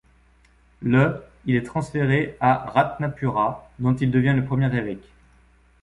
Le 0.81 1.23
il 1.45 1.55
est 1.55 1.61
transféré 1.61 2.35
à 2.39 2.55
Ratnapura 2.55 3.69
dont 3.77 3.93
il 3.93 4.09
devient 4.09 4.33
le 4.35 4.43
premier 4.45 4.75
évêque. 4.75 5.07